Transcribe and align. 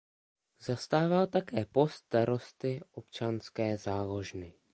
Zastával 0.61 1.27
také 1.27 1.65
post 1.65 1.93
starosty 1.95 2.81
Občanské 2.91 3.77
záložny. 3.77 4.53